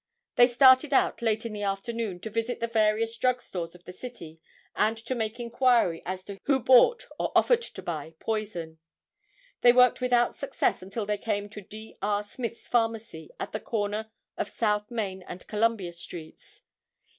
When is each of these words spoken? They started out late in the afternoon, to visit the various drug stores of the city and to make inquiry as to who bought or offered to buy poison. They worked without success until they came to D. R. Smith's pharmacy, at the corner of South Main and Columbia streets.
They 0.35 0.47
started 0.47 0.95
out 0.95 1.21
late 1.21 1.45
in 1.45 1.53
the 1.53 1.61
afternoon, 1.61 2.19
to 2.21 2.31
visit 2.31 2.59
the 2.59 2.65
various 2.65 3.15
drug 3.15 3.39
stores 3.39 3.75
of 3.75 3.83
the 3.83 3.93
city 3.93 4.41
and 4.75 4.97
to 4.97 5.13
make 5.13 5.39
inquiry 5.39 6.01
as 6.07 6.23
to 6.23 6.39
who 6.45 6.59
bought 6.59 7.05
or 7.19 7.31
offered 7.35 7.61
to 7.61 7.81
buy 7.83 8.15
poison. 8.19 8.79
They 9.61 9.71
worked 9.73 10.01
without 10.01 10.33
success 10.33 10.81
until 10.81 11.05
they 11.05 11.19
came 11.19 11.49
to 11.49 11.61
D. 11.61 11.99
R. 12.01 12.23
Smith's 12.23 12.67
pharmacy, 12.67 13.29
at 13.39 13.51
the 13.51 13.59
corner 13.59 14.09
of 14.37 14.47
South 14.49 14.89
Main 14.89 15.21
and 15.21 15.45
Columbia 15.45 15.93
streets. 15.93 16.63